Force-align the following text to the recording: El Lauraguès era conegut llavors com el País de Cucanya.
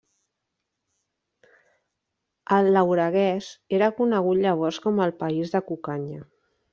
El 2.57 2.69
Lauraguès 2.75 3.49
era 3.81 3.93
conegut 3.99 4.41
llavors 4.47 4.81
com 4.87 5.03
el 5.05 5.13
País 5.21 5.55
de 5.57 5.63
Cucanya. 5.69 6.23